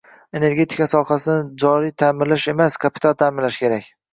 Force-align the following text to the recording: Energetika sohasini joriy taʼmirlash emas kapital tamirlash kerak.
Energetika 0.37 0.87
sohasini 0.93 1.35
joriy 1.65 1.93
taʼmirlash 2.05 2.49
emas 2.55 2.81
kapital 2.87 3.17
tamirlash 3.25 3.65
kerak. 3.67 3.91